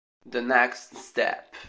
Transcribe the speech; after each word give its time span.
The 0.25 0.41
Next 0.41 0.97
Step 0.97 1.53